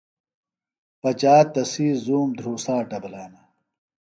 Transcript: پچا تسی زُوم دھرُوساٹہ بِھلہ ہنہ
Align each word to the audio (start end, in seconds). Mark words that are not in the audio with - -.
پچا 1.01 1.35
تسی 1.53 1.87
زُوم 2.03 2.29
دھرُوساٹہ 2.37 2.97
بِھلہ 3.03 3.19
ہنہ 3.25 3.41